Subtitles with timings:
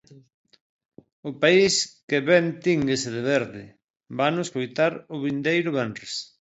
[1.29, 1.73] O país
[2.07, 3.63] que vén tínguese de verde,
[4.19, 6.13] vano escoitar o vindeiro venres.